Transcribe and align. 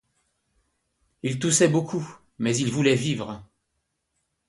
Il 1.21 1.37
toussait 1.37 1.67
beaucoup, 1.67 2.03
mais 2.39 2.57
il 2.57 2.71
voulait 2.71 2.95
vivre. 2.95 3.45